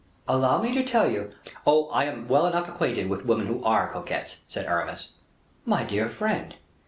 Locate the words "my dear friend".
5.63-6.55